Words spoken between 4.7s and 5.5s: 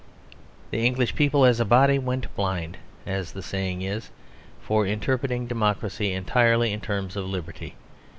interpreting